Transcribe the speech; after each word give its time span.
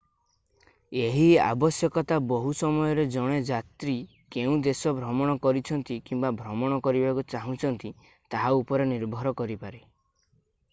ଏହି 1.07 1.25
ଆବଶ୍ୟକତା 1.47 2.17
ବହୁ 2.31 2.53
ସମୟରେ 2.61 3.05
ଜଣେ 3.17 3.35
ଯାତ୍ରୀ 3.51 3.95
କେଉଁ 4.37 4.57
ଦେଶ 4.69 4.95
ଭ୍ରମଣ 5.01 5.37
କରିଛନ୍ତି 5.45 5.99
କିମ୍ବା 6.09 6.33
ଭ୍ରମଣ 6.41 6.83
କରିବାକୁ 6.89 7.27
ଚାହୁଁଛନ୍ତି 7.37 7.95
ତାହା 8.37 8.55
ଉପରେ 8.65 8.89
ନିର୍ଭର 8.97 9.39
କରିପାରେ 9.45 9.85